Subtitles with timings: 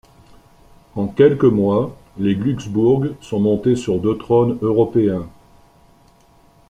[0.95, 5.29] En quelques mois, les Glücksbourg sont montés sur deux trônes européens.